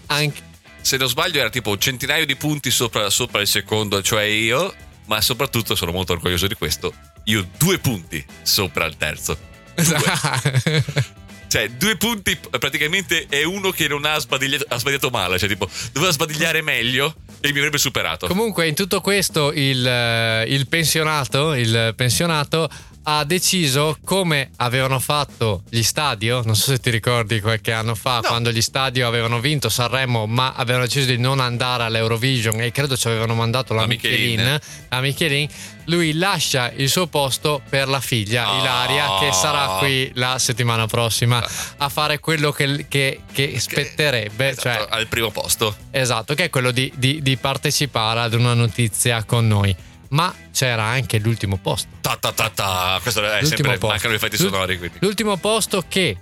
[0.07, 0.49] Anche...
[0.81, 4.75] Se non sbaglio era tipo un centinaio di punti sopra, sopra il secondo, cioè io,
[5.07, 6.93] ma soprattutto sono molto orgoglioso di questo.
[7.25, 9.37] Io due punti sopra il terzo.
[9.75, 11.19] Due.
[11.51, 15.37] Cioè, due punti praticamente è uno che non ha sbadigliato, ha sbagliato male.
[15.37, 18.29] Cioè, tipo, doveva sbadigliare meglio e mi avrebbe superato.
[18.29, 22.71] Comunque, in tutto questo, il, eh, il pensionato, il pensionato
[23.03, 28.17] ha deciso come avevano fatto gli stadio, non so se ti ricordi qualche anno fa,
[28.17, 28.29] no.
[28.29, 32.97] quando gli stadio avevano vinto Sanremo, ma avevano deciso di non andare all'Eurovision e credo
[32.97, 35.49] ci avevano mandato la, la Michelin, Michelin, la Michelin,
[35.85, 38.61] lui lascia il suo posto per la figlia oh.
[38.61, 41.45] Ilaria che sarà qui la settimana prossima
[41.79, 45.75] a fare quello che, che, che spetterebbe, esatto, cioè, al primo posto.
[45.91, 49.75] Esatto, che è quello di, di, di partecipare ad una notizia con noi
[50.11, 51.88] ma c'era anche l'ultimo posto.
[52.01, 52.99] Ta ta ta ta.
[53.03, 53.87] Questo è l'ultimo sempre, posto.
[53.88, 54.79] mancano gli effetti sonori.
[54.79, 54.99] Quindi.
[55.01, 56.16] L'ultimo posto che,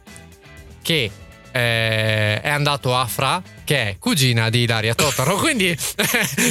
[0.82, 1.10] che
[1.52, 5.36] eh, è andato a Fra, che è cugina di Ilaria Totaro.
[5.38, 5.76] Quindi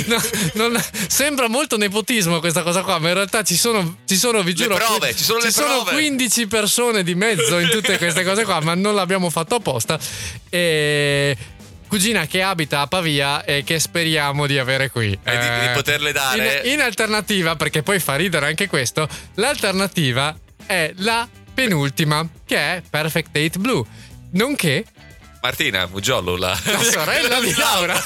[0.06, 0.22] no,
[0.54, 4.54] non, sembra molto nepotismo questa cosa qua, ma in realtà ci sono, ci sono vi
[4.54, 8.44] giuro, le prove, ci sono, ci sono 15 persone di mezzo in tutte queste cose
[8.44, 10.00] qua, ma non l'abbiamo fatto apposta.
[10.50, 11.38] E
[11.88, 15.12] cugina che abita a Pavia e che speriamo di avere qui.
[15.12, 16.62] E eh, di, di, eh, poterle dare.
[16.64, 22.82] In, in, alternativa, perché poi fa ridere anche questo, l'alternativa è la penultima, che è
[22.88, 23.84] Perfect Date Blue.
[24.32, 24.86] Nonché
[25.48, 28.06] Martina Mugiollo, la, la sorella di Laura.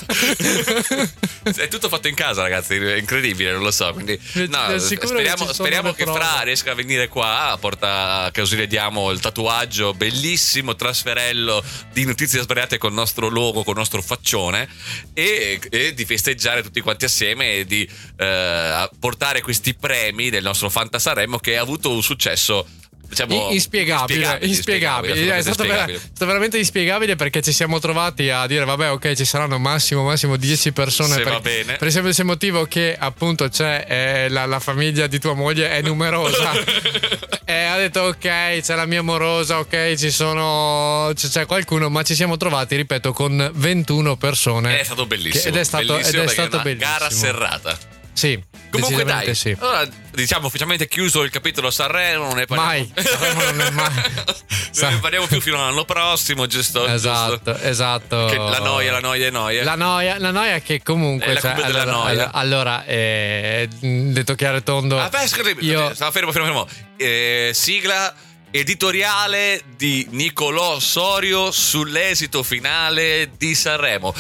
[1.56, 2.76] è tutto fatto in casa, ragazzi.
[2.76, 3.92] È incredibile, non lo so.
[3.94, 7.58] Quindi, no, speriamo, che, speriamo che Fra riesca a venire qua.
[7.60, 13.64] Porta, così le diamo il tatuaggio bellissimo, trasferello di notizie sbagliate con il nostro logo,
[13.64, 14.70] con il nostro faccione.
[15.16, 20.70] E, e di festeggiare tutti quanti assieme e di eh, portare questi premi del nostro
[20.70, 22.68] Fantasaremmo che ha avuto un successo
[23.12, 25.36] diciamo, inspiegabile, inspiegabile, inspiegabile.
[25.36, 29.26] È stato, ver- stato, veramente inspiegabile perché ci siamo trovati a dire vabbè ok ci
[29.26, 31.76] saranno massimo massimo 10 persone Se per, va bene.
[31.76, 35.82] per il semplice motivo che appunto c'è eh, la, la, famiglia di tua moglie è
[35.82, 36.52] numerosa.
[37.44, 41.90] E ha detto ok c'è la mia morosa ok ci sono c'è qualcuno.
[41.90, 45.94] Ma ci siamo trovati ripeto con 21 persone è stato bellissimo che, ed è stato,
[45.94, 47.78] bellissimo ed è stato bellissimo gara serrata
[48.14, 49.56] sì Comunque dai, sì.
[49.60, 52.70] allora diciamo ufficialmente chiuso il capitolo Sanremo, non ne parliamo.
[52.70, 53.92] Mai, Sanremo non è mai.
[54.80, 56.88] non ne parliamo più fino all'anno prossimo, giusto?
[56.88, 57.68] Esatto, giusto?
[57.68, 58.26] esatto.
[58.28, 59.64] Che la noia, la noia è noia.
[59.66, 61.34] La noia, la noia che comunque...
[61.34, 64.98] È cioè, allora, allora, allora eh, detto chiaro e tondo...
[64.98, 65.94] Ah, beh, scusi, io...
[65.94, 66.68] fermo, fermo, fermo.
[66.96, 68.14] Eh, sigla
[68.52, 74.14] editoriale di Nicolò Sorio sull'esito finale di Sanremo.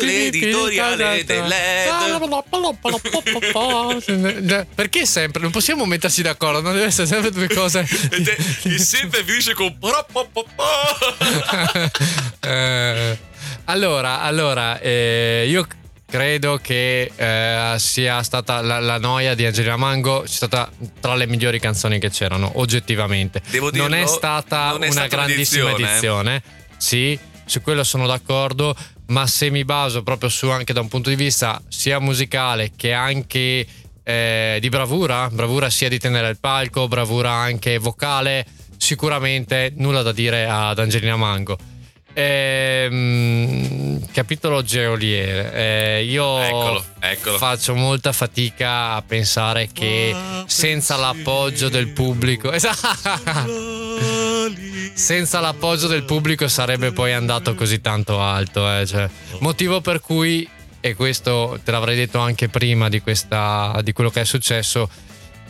[0.00, 1.88] L'editoriale dell'Ed.
[4.74, 5.42] Perché sempre?
[5.42, 7.80] Non possiamo metterci d'accordo, non deve essere sempre due cose.
[8.62, 9.76] E sempre finisce con.
[12.40, 13.18] eh,
[13.64, 15.66] allora, allora, eh, io
[16.12, 20.70] credo che eh, sia stata la, la, noia di Angelina Mango sia stata
[21.00, 23.40] tra le migliori canzoni che c'erano oggettivamente.
[23.48, 26.42] Devo dirlo, non è stata non è una stata grandissima edizione, edizione.
[26.76, 31.08] sì su quello sono d'accordo ma se mi baso proprio su anche da un punto
[31.08, 33.66] di vista sia musicale che anche
[34.02, 38.44] eh, di bravura bravura sia di tenere il palco bravura anche vocale
[38.76, 41.56] sicuramente nulla da dire ad Angelina Mango
[42.14, 45.52] Ehm, capitolo geoliere.
[45.54, 47.38] Eh, io eccolo, eccolo.
[47.38, 50.14] faccio molta fatica a pensare che
[50.46, 52.52] senza l'appoggio del pubblico,
[54.92, 58.70] senza l'appoggio del pubblico sarebbe poi andato così tanto alto.
[58.78, 58.86] Eh.
[58.86, 60.46] Cioè, motivo per cui,
[60.80, 64.88] e questo te l'avrei detto anche prima di, questa, di quello che è successo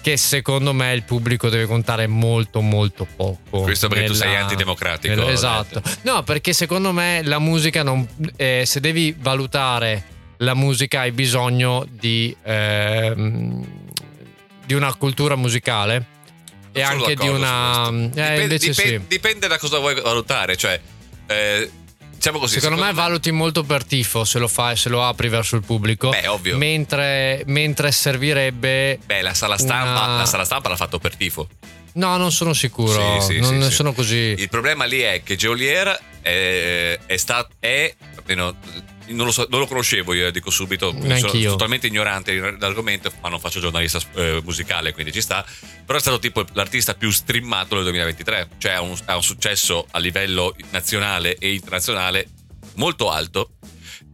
[0.03, 3.63] che secondo me il pubblico deve contare molto molto poco.
[3.63, 5.15] Questo perché nella, tu sei antidemocratico.
[5.15, 5.81] Nella, esatto.
[6.03, 11.87] No, perché secondo me la musica non, eh, se devi valutare la musica hai bisogno
[11.89, 13.15] di, eh,
[14.67, 16.07] di una cultura musicale
[16.73, 17.89] e anche di una...
[17.89, 19.01] Eh, dipende, dipende, sì.
[19.07, 20.81] dipende, da cosa vuoi valutare, cioè...
[21.27, 21.71] Eh,
[22.23, 25.05] diciamo così, secondo, secondo me, me, valuti molto per tifo se lo fai, se lo
[25.05, 26.11] apri verso il pubblico.
[26.11, 26.57] Beh, ovvio.
[26.57, 29.01] Mentre, mentre servirebbe.
[29.05, 30.17] Beh, la sala, stampa, una...
[30.19, 31.49] la sala stampa l'ha fatto per tifo.
[31.95, 33.21] No, non sono sicuro.
[33.21, 34.37] Sì, sì, non sì, sono così.
[34.39, 37.55] Il problema lì è che Geolier è, è stato.
[37.59, 38.55] È, almeno,
[39.09, 40.91] non lo, so, non lo, conoscevo, io dico subito.
[40.91, 45.45] Sono totalmente ignorante dell'argomento, ma non faccio giornalista eh, musicale, quindi ci sta.
[45.85, 48.49] Però è stato tipo l'artista più streamato del 2023.
[48.59, 52.29] Cioè ha un, ha un successo a livello nazionale e internazionale
[52.75, 53.53] molto alto.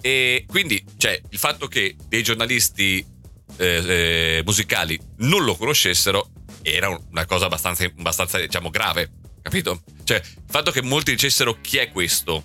[0.01, 3.05] E quindi, cioè, il fatto che dei giornalisti
[3.57, 6.31] eh, eh, musicali non lo conoscessero
[6.63, 9.11] era una cosa abbastanza, abbastanza diciamo, grave,
[9.43, 9.83] capito?
[10.05, 12.45] Cioè, il fatto che molti dicessero chi è questo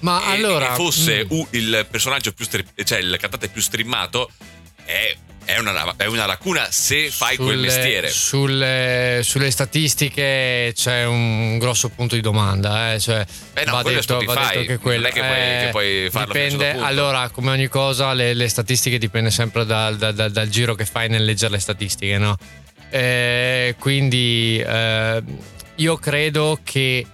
[0.00, 0.72] ma e, allora.
[0.72, 1.40] E fosse mm.
[1.50, 2.44] il personaggio più.
[2.44, 4.30] Stri- cioè il cantante più streamato.
[4.84, 5.16] È
[5.50, 8.08] è una, è una, lacuna se fai sulle, quel mestiere.
[8.10, 12.92] Sulle, sulle, statistiche c'è un grosso punto di domanda.
[12.92, 13.00] Eh?
[13.00, 15.68] Cioè, Beh, no, va, detto, va detto che quello non è che, puoi, eh, che
[15.70, 16.32] puoi farlo.
[16.32, 20.76] Dipende, allora, come ogni cosa, le, le statistiche dipende sempre dal, dal, dal, dal, giro
[20.76, 22.36] che fai nel leggere le statistiche, no?
[22.90, 25.22] Eh, quindi eh,
[25.76, 27.04] io credo che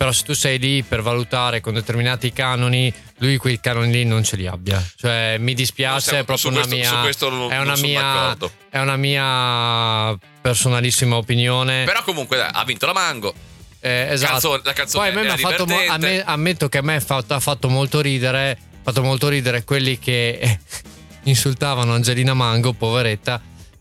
[0.00, 4.24] però se tu sei lì per valutare con determinati canoni lui quei canoni lì non
[4.24, 4.82] ce li abbia.
[4.96, 7.06] Cioè mi dispiace è proprio una mia
[7.50, 8.34] è una mia
[8.70, 11.84] è una mia personalissima opinione.
[11.84, 13.34] Però comunque ha vinto la Mango.
[13.78, 14.32] Eh, esatto.
[14.32, 17.34] Canzone, la canzone poi a me, fatto, a me ammetto che a me ha fatto,
[17.34, 20.60] ha fatto molto ridere fatto molto ridere quelli che
[21.24, 23.38] insultavano Angelina Mango poveretta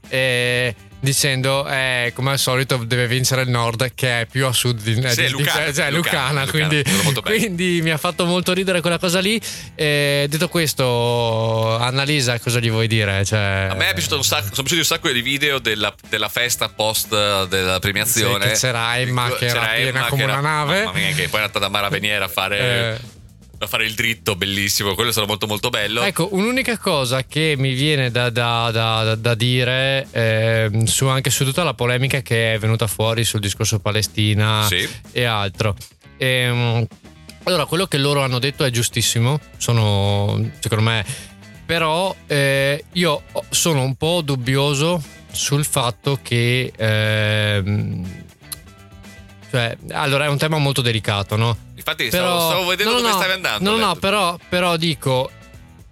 [0.09, 4.81] eh, dicendo eh, come al solito deve vincere il nord che è più a sud
[4.81, 6.83] di, sì, di, Lucana, di cioè, Lucana, Lucana, quindi,
[7.23, 9.39] quindi, mi ha fatto molto ridere quella cosa lì.
[9.75, 13.23] Eh, detto questo Annalisa cosa gli vuoi dire?
[13.23, 16.29] Cioè, a me è piaciuto un sacco sono piaciuti un sacco di video della, della
[16.29, 17.09] festa post
[17.47, 18.55] della premiazione.
[18.55, 20.83] Sì, c'era Emma che c'era era piena Emma come era, una nave.
[20.83, 23.17] Mamma mia, che poi è andata da Mara Veniera a fare
[23.59, 26.01] eh a fare il dritto, bellissimo, quello è stato molto molto bello.
[26.01, 31.43] Ecco, un'unica cosa che mi viene da, da, da, da dire eh, su, anche su
[31.43, 34.87] tutta la polemica che è venuta fuori sul discorso Palestina sì.
[35.11, 35.75] e altro.
[36.17, 36.87] Eh,
[37.43, 41.05] allora, quello che loro hanno detto è giustissimo, sono secondo me,
[41.65, 46.71] però eh, io sono un po' dubbioso sul fatto che...
[46.75, 48.18] Eh,
[49.49, 51.57] cioè, allora è un tema molto delicato, no?
[51.75, 53.69] Infatti però, stavo, stavo vedendo no, dove no, stavi andando.
[53.69, 55.31] No, no, però, però dico,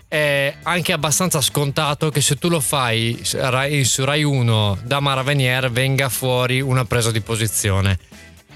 [0.08, 6.08] è anche abbastanza scontato che se tu lo fai su Rai 1 da Maravenier venga
[6.10, 8.00] fuori una presa di posizione.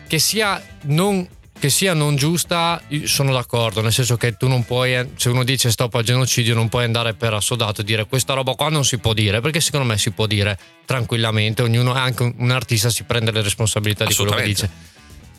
[0.07, 5.11] Che sia non, che sia non giusta, sono d'accordo, nel senso che tu non puoi,
[5.15, 8.53] se uno dice stop al genocidio, non puoi andare per assodato e dire questa roba
[8.53, 12.51] qua non si può dire, perché secondo me si può dire tranquillamente, ognuno, anche un
[12.51, 14.69] artista si prende le responsabilità di quello che dice.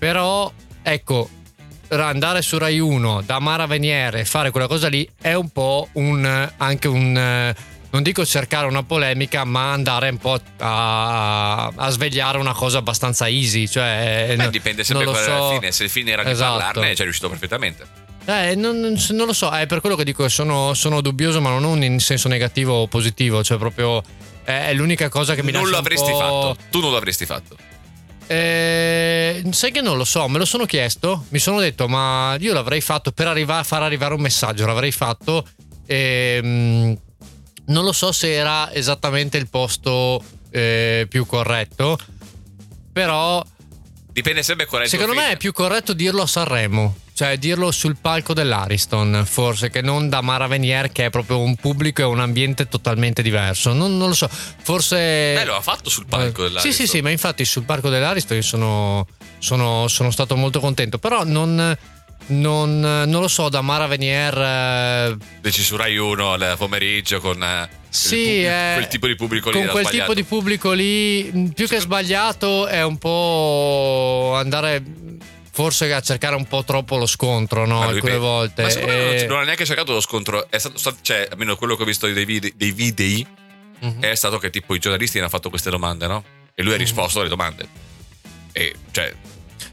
[0.02, 1.28] Però, ecco,
[1.90, 5.90] andare su Rai 1 da Mara Veniere e fare quella cosa lì è un po'
[5.92, 7.54] un, anche un
[7.90, 13.28] non dico cercare una polemica, ma andare un po' a, a svegliare una cosa abbastanza
[13.28, 13.68] easy.
[13.68, 15.50] Cioè, Beh, dipende sempre qual so.
[15.52, 15.70] fine.
[15.70, 16.56] Se il fine era esatto.
[16.56, 17.86] di parlarne, ci è riuscito perfettamente.
[18.24, 21.80] Eh, non, non, lo so, è per quello che dico sono, sono dubbioso, ma non
[21.84, 23.44] in senso negativo o positivo.
[23.44, 24.02] Cioè, proprio
[24.42, 25.76] è l'unica cosa che mi non lascia.
[25.76, 26.56] Non lo avresti fatto.
[26.72, 27.56] Tu non lo avresti fatto.
[28.32, 32.54] Eh, sai che non lo so, me lo sono chiesto, mi sono detto ma io
[32.54, 35.46] l'avrei fatto per arrivare, far arrivare un messaggio, l'avrei fatto
[35.84, 36.96] ehm,
[37.66, 41.98] non lo so se era esattamente il posto eh, più corretto,
[42.90, 43.44] però...
[44.12, 46.96] Dipende sempre qual è Secondo me è più corretto dirlo a Sanremo.
[47.14, 51.56] Cioè, dirlo sul palco dell'Ariston, forse, che non da Mara Venier, che è proprio un
[51.56, 53.74] pubblico e un ambiente totalmente diverso.
[53.74, 54.96] Non, non lo so, forse.
[55.34, 56.72] Beh, lo ha fatto sul palco dell'Ariston.
[56.72, 59.06] Sì, sì, sì, ma infatti sul palco dell'Ariston io sono,
[59.38, 60.98] sono, sono stato molto contento.
[60.98, 61.76] Però non.
[62.24, 64.38] Non, non, lo so, da Mara Venier.
[64.38, 65.16] Eh...
[65.40, 69.50] Dici su Rai 1 al pomeriggio con eh, sì, pubblico, eh, quel tipo di pubblico
[69.50, 69.58] lì.
[69.58, 70.12] Con quel sbagliato.
[70.12, 74.82] tipo di pubblico lì, più che sbagliato, è un po' andare
[75.52, 77.82] forse a cercare un po' troppo lo scontro, no?
[77.82, 78.62] Alcune volte.
[78.62, 80.50] Ma secondo me non, ha neanche cercato lo scontro.
[80.50, 83.26] È stato, cioè, almeno quello che ho visto dei, video, dei videi,
[83.80, 84.00] uh-huh.
[84.00, 86.24] è stato che tipo i giornalisti hanno fatto queste domande, no?
[86.54, 86.82] E lui ha mhm.
[86.82, 87.68] risposto alle domande.
[88.52, 89.14] E cioè.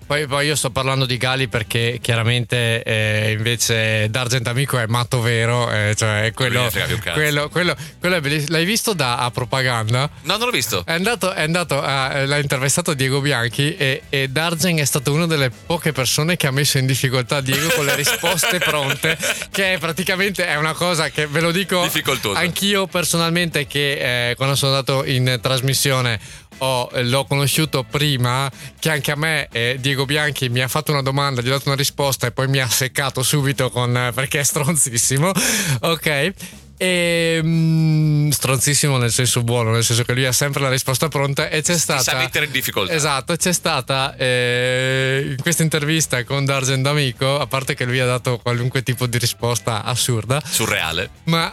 [0.10, 5.22] Poi, poi, io sto parlando di Gali perché chiaramente eh, invece D'Argent Amico è matto
[5.22, 6.68] vero, eh, cioè quello,
[7.14, 8.58] quello, quello, quello, è bellissimo.
[8.58, 10.10] L'hai visto da a propaganda?
[10.24, 10.84] No, non l'ho visto.
[10.84, 15.28] È andato, è andato a, l'ha intervistato Diego Bianchi e, e D'Argent è stato una
[15.28, 19.16] delle poche persone che ha messo in difficoltà Diego con le risposte pronte,
[19.52, 21.88] che è praticamente è una cosa che ve lo dico
[22.34, 26.20] anch'io personalmente che eh, quando sono andato in trasmissione
[26.60, 31.02] ho, l'ho conosciuto prima, che anche a me eh, Diego Bianchi mi ha fatto una
[31.02, 34.40] domanda, gli ho dato una risposta e poi mi ha seccato subito con, eh, perché
[34.40, 35.32] è stronzissimo.
[35.82, 36.34] Ok.
[36.82, 41.50] E, mm, stronzissimo nel senso buono, nel senso che lui ha sempre la risposta pronta
[41.50, 42.02] e c'è stata...
[42.02, 42.94] sa mettere in difficoltà.
[42.94, 48.06] Esatto, c'è stata eh, in questa intervista con Dargen D'Amico, a parte che lui ha
[48.06, 50.42] dato qualunque tipo di risposta assurda.
[50.46, 51.10] Surreale.
[51.26, 51.52] Ma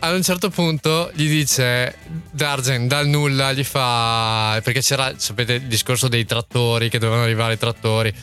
[0.00, 1.96] ad un certo punto gli dice
[2.30, 7.54] Dargen dal nulla gli fa perché c'era sapete il discorso dei trattori che dovevano arrivare
[7.54, 8.14] i trattori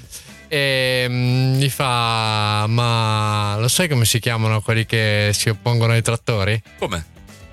[0.48, 6.02] e mm, gli fa ma lo sai come si chiamano quelli che si oppongono ai
[6.02, 6.62] trattori?
[6.78, 7.06] come?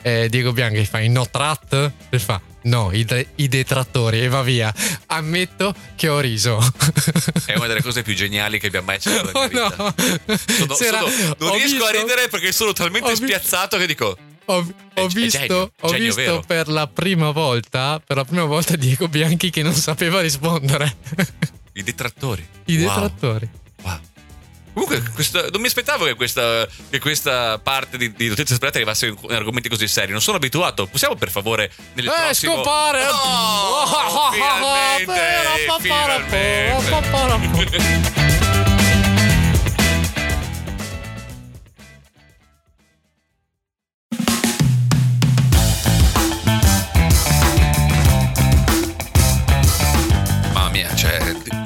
[0.03, 4.29] E Diego Bianchi fa i no trat e fa no i, de- i detrattori e
[4.29, 4.73] va via.
[5.07, 6.59] Ammetto che ho riso.
[7.47, 9.77] È una delle cose più geniali che abbia mai fatto nella mia vita.
[9.77, 10.75] no.
[10.75, 15.07] sono, sono, non riesco visto, a ridere perché sono talmente spiazzato che dico ho, ho,
[15.07, 19.51] visto, genio, ho genio visto per la prima volta per la prima volta Diego Bianchi
[19.51, 20.97] che non sapeva rispondere.
[21.75, 22.47] I detrattori.
[22.67, 23.49] I detrattori.
[23.51, 23.61] wow.
[24.73, 29.07] Comunque, questo, non mi aspettavo che questa, che questa parte di, di notizie sperate arrivasse
[29.07, 30.13] in, in, argomenti così seri.
[30.13, 30.87] Non sono abituato.
[30.87, 32.55] Possiamo, per favore, nel eh, prossimo...
[32.55, 33.07] scopare!
[33.07, 35.13] Oh, finalmente,
[35.81, 36.83] finalmente.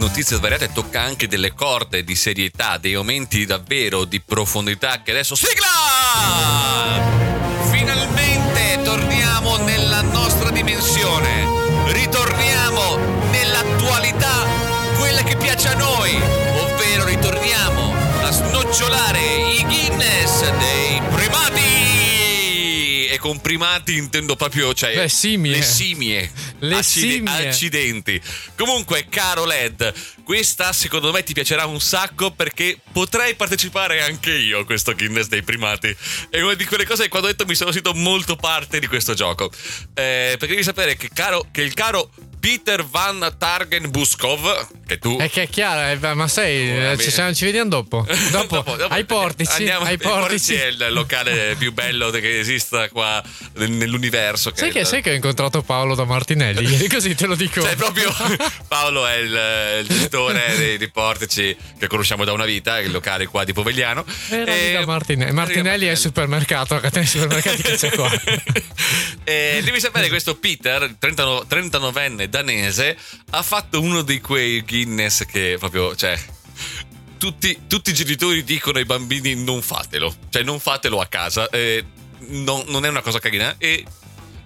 [0.06, 5.34] Notizie svariate tocca anche delle corde di serietà, dei momenti davvero di profondità che adesso
[5.34, 5.66] sigla!
[7.70, 11.46] Finalmente torniamo nella nostra dimensione,
[11.88, 12.96] ritorniamo
[13.30, 14.46] nell'attualità,
[14.96, 17.92] quella che piace a noi, ovvero ritorniamo
[18.22, 19.20] a snocciolare
[19.58, 21.96] i Guinness dei primati
[23.16, 25.56] e con primati intendo proprio cioè, le simie.
[25.56, 26.30] Le simie.
[26.60, 27.48] Le simie.
[27.48, 28.20] Accidenti.
[28.56, 29.92] Comunque, caro Led,
[30.24, 35.26] questa secondo me ti piacerà un sacco perché potrei partecipare anche io a questo Guinness
[35.26, 35.94] dei primati.
[36.30, 38.86] È una di quelle cose che quando ho detto mi sono sentito molto parte di
[38.86, 39.50] questo gioco.
[39.94, 45.16] Eh, perché devi sapere che, caro, che il caro Peter Van Targen Buskov, che tu...
[45.18, 48.06] È che è chiaro, eh, ma sai, oh, ci, siamo, ci, vediamo dopo.
[48.30, 49.52] Dopo, dopo, dopo ai portici.
[49.52, 50.54] Andiamo, ai portici.
[50.54, 53.22] è il locale più bello che esista qua
[53.54, 54.52] nell'universo.
[54.54, 56.86] Sai che, sai che ho incontrato Paolo da Martinelli?
[56.88, 57.62] Così te lo dico.
[57.62, 58.12] Cioè, proprio
[58.68, 63.26] Paolo è il, il gestore dei, dei, portici che conosciamo da una vita, il locale
[63.26, 64.04] qua di Povegliano.
[64.28, 65.32] E Martinelli.
[65.32, 68.10] Martinelli è il supermercato, la catena di supermercati che c'è qua.
[69.24, 72.96] e devi sapere, questo Peter, 39enne danese,
[73.30, 76.18] ha fatto uno di quei Guinness che proprio, cioè,
[77.16, 81.82] tutti, tutti, i genitori dicono ai bambini non fatelo, cioè non fatelo a casa, eh,
[82.28, 83.84] non, non, è una cosa carina e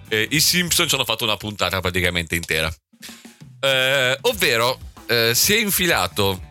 [0.07, 2.73] eh, i Simpson ci hanno fatto una puntata praticamente intera.
[3.59, 6.41] Eh, ovvero, eh, si è infilato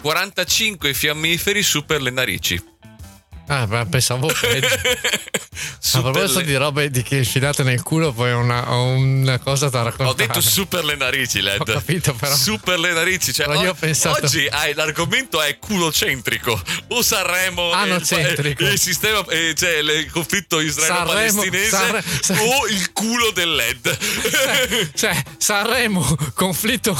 [0.00, 2.71] 45 fiammiferi su per le narici.
[3.46, 4.68] Ah, ma pensavo peggio.
[5.94, 6.44] A proposito le...
[6.46, 10.10] di robe di che infilate nel culo, poi ho una, una, cosa da raccontare.
[10.10, 11.60] Ho detto super le narici, Led.
[11.60, 12.34] Ho capito, però.
[12.34, 13.32] Super le narici.
[13.32, 14.24] Cioè, o- pensato...
[14.24, 16.60] Oggi hai, l'argomento è culocentrico.
[16.88, 17.72] O Sanremo.
[17.72, 18.62] Anocentrico.
[18.62, 21.68] Il, il, sistema, eh, cioè il conflitto israelo-palestinese.
[21.68, 22.38] Sanremo, San...
[22.38, 23.98] o il culo del Led.
[24.30, 26.96] Cioè, cioè Sanremo, conflitto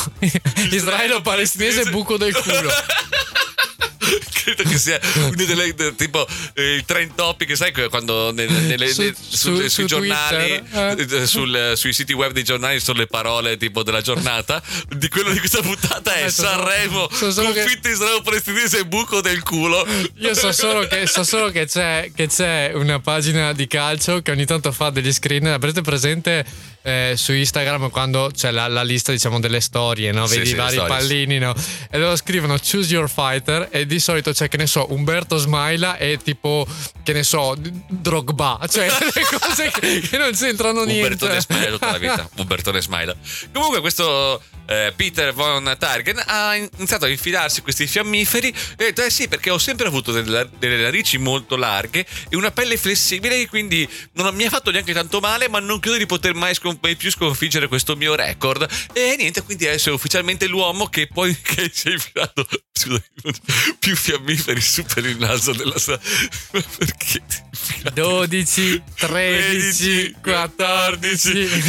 [0.70, 2.70] israelo-palestinese, buco del culo.
[4.32, 9.12] credo che sia una delle tipo eh, il trend topic sai quando nelle, nelle, su,
[9.14, 10.96] su, su, sui giornali eh.
[10.96, 11.26] eh.
[11.26, 15.38] sul, sui siti web dei giornali sono le parole tipo della giornata di quello di
[15.38, 17.90] questa puntata è Sanremo conflitto che...
[17.90, 23.00] israelo-palestinese buco del culo io so solo che, so solo che c'è, che c'è una
[23.00, 26.44] pagina di calcio che ogni tanto fa degli screen avrete presente
[26.82, 30.26] eh, su Instagram quando c'è la, la, lista diciamo delle storie, no?
[30.26, 31.54] vedi sì, i vari pallini no?
[31.90, 35.96] e loro scrivono choose your fighter e di solito c'è che ne so Umberto Smaila
[35.96, 36.66] e tipo
[37.02, 37.56] che ne so
[37.88, 41.24] Drogba, cioè le cose che, che non c'entrano niente.
[41.24, 43.16] Umberto Smaila tutta la vita, Umberto Smaila.
[43.52, 49.02] Comunque questo eh, Peter von Targen ha iniziato a infilarsi questi fiammiferi e ha detto
[49.02, 53.46] eh sì perché ho sempre avuto delle, delle narici molto larghe e una pelle flessibile
[53.48, 56.96] quindi non mi ha fatto neanche tanto male ma non credo di poter mai puoi
[56.96, 58.66] più sconfiggere questo mio record.
[58.92, 62.46] E niente, quindi adesso è ufficialmente l'uomo che poi che si è infilato
[63.78, 65.98] più fiammiferi su per il naso della sua.
[66.50, 67.22] Perché?
[67.92, 71.62] 12, 13, 14.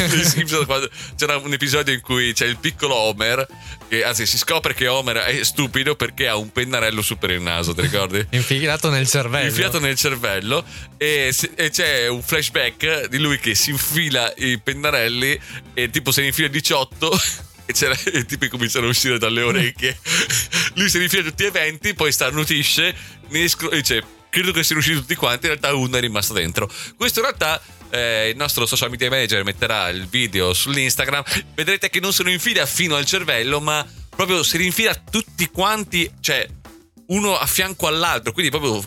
[1.16, 3.46] C'era un episodio in cui c'è il piccolo Homer.
[3.88, 7.42] Che, anzi, si scopre che Homer è stupido perché ha un pennarello su per il
[7.42, 8.26] naso, ti ricordi?
[8.32, 9.48] Infilato nel cervello.
[9.48, 10.64] Infilato nel cervello.
[10.98, 15.40] E, e c'è un flashback di lui che si infila i pennarelli
[15.74, 19.98] e tipo se ne infila 18 e c'era i tipi cominciano a uscire dalle orecchie.
[20.76, 22.96] Lui si rifila tutti gli eventi, poi starnutisce,
[23.30, 26.34] ne esco, e dice credo che siano usciti tutti quanti, in realtà uno è rimasto
[26.34, 26.68] dentro.
[26.98, 27.62] Questo in realtà
[27.92, 32.32] eh, il nostro social media manager metterà il video sull'Instagram, vedrete che non se lo
[32.32, 36.48] infila fino al cervello, ma proprio si rinfila tutti quanti, cioè
[37.08, 38.84] uno a fianco all'altro, quindi proprio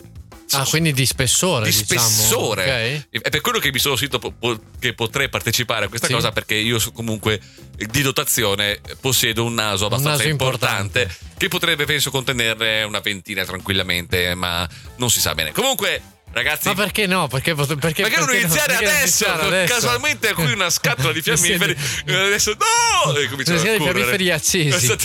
[0.51, 1.69] Ah, quindi di spessore.
[1.69, 2.07] Di diciamo.
[2.07, 2.63] spessore.
[2.63, 3.07] Okay.
[3.09, 6.13] È per quello che mi sono sentito po- che potrei partecipare a questa sì.
[6.13, 7.39] cosa, perché io comunque
[7.75, 12.99] di dotazione possiedo un naso abbastanza un naso importante, importante, che potrebbe, penso, contenerne una
[12.99, 14.67] ventina tranquillamente, ma
[14.97, 15.51] non si sa bene.
[15.51, 16.01] Comunque
[16.31, 17.27] Ragazzi, ma perché no?
[17.27, 18.79] Perché, perché, perché, perché non iniziare no?
[18.79, 19.25] adesso?
[19.25, 19.73] Adesso?
[19.73, 21.75] Casualmente qui una scatola di fiammiferi.
[22.05, 23.15] adesso no!
[23.17, 24.95] E cominciano a di fiammiferi accesi.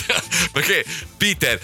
[0.51, 0.85] Perché
[1.17, 1.59] Peter,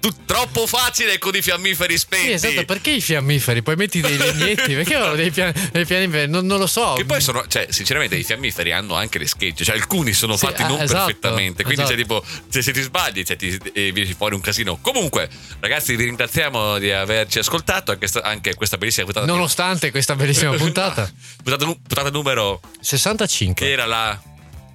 [0.00, 2.38] tu, troppo facile con i fiammiferi spenti.
[2.38, 2.64] Sì, esatto.
[2.64, 3.62] Perché i fiammiferi?
[3.62, 4.74] Poi metti dei legnetti.
[4.74, 6.30] perché ho dei, pian- dei fiammiferi?
[6.30, 6.94] Non, non, lo so.
[6.94, 9.64] Che poi sono, cioè, sinceramente, i fiammiferi hanno anche le schegge.
[9.64, 11.62] Cioè, alcuni sono sì, fatti ah, non esatto, perfettamente.
[11.62, 11.96] Quindi, esatto.
[11.96, 14.78] c'è tipo, se, se ti sbagli, cioè, ti, eh, viene fuori un casino.
[14.80, 15.28] Comunque,
[15.60, 17.92] ragazzi, vi ringraziamo di averci ascoltato.
[17.92, 19.26] Anche, anche questa bellissima puntata.
[19.26, 21.10] Nonostante questa bellissima puntata.
[21.42, 23.64] puntata, puntata numero 65.
[23.66, 24.20] Che era la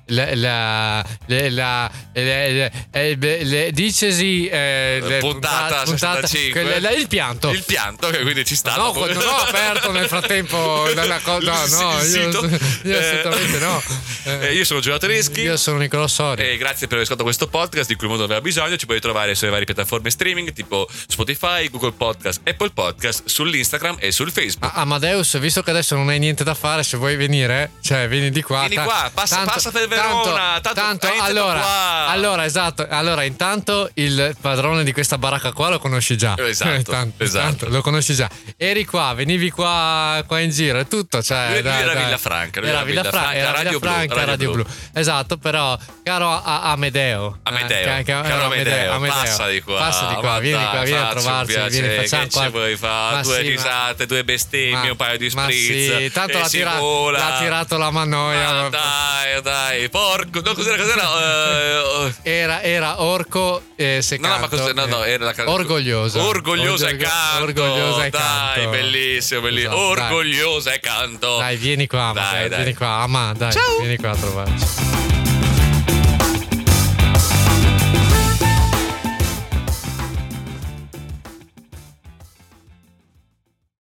[0.09, 1.05] la, la,
[1.49, 7.49] la, la dicesi eh, puntata, puntata 65 il pianto.
[7.51, 11.93] Il pianto che quindi ci sta no, non ho aperto nel frattempo la cosa no,
[11.93, 12.29] no io,
[12.83, 13.83] io assolutamente no.
[14.21, 17.47] Eh, io sono Giovanni Tedeschi io sono Nicolò Sori e grazie per aver ascoltato questo
[17.47, 18.75] podcast di cui il mondo aveva bisogno.
[18.75, 24.11] Ci puoi trovare sulle varie piattaforme streaming tipo Spotify, Google Podcast, Apple Podcast sull'Instagram e
[24.11, 24.71] sul Facebook.
[24.75, 28.41] Amadeus visto che adesso non hai niente da fare se vuoi venire cioè vieni di
[28.41, 28.67] qua.
[28.67, 30.59] Vieni qua passa, tanto, passa per Verona.
[30.61, 32.85] Tanto, tanto, tanto allora, allora, esatto.
[32.89, 36.35] Allora, intanto il padrone di questa baracca qua lo conosci già.
[36.49, 36.91] Esatto.
[36.91, 37.69] tanto, esatto.
[37.69, 38.27] lo conosci già.
[38.57, 41.21] Eri qua, venivi qua, qua in giro e tutto.
[41.21, 42.59] Cioè, da, era da, Villa Franca.
[42.59, 44.63] Era Villa, Villa Franca, era Radio, Villa Franca, Radio, Radio Blu.
[44.63, 44.73] Blu.
[44.93, 47.39] Esatto, però, caro a, Amedeo.
[47.43, 47.97] Amedeo.
[47.97, 49.77] Eh, caro Amedeo, Amedeo, Passa di qua.
[49.77, 51.59] Passa di qua, vieni qua, vieni a trovarci.
[51.69, 53.21] Vieni, facciamo che ci vuoi fare?
[53.21, 55.97] Due risate, due bestemmie, un paio di spritz.
[55.97, 58.69] Sì, tanto l'ha tirato la mannoia.
[58.69, 60.41] Dai, dai, porco.
[60.41, 60.77] No, cos'era?
[60.77, 61.03] cos'era?
[61.03, 64.73] Uh, era, era orco eh, se no, no, ma cos'era?
[64.73, 66.21] No, no, era la Orgogliosa.
[66.21, 67.43] Orgogliosa e canto.
[67.43, 68.59] Orgogliosa e canto.
[68.59, 69.73] Dai, bellissimo, bellissimo.
[69.73, 71.37] Esatto, orgogliosa e canto.
[71.37, 72.59] Dai, vieni qua, dai, dai.
[72.59, 73.79] vieni qua, Ama, dai, Ciao.
[73.79, 75.08] vieni qua a trovarci.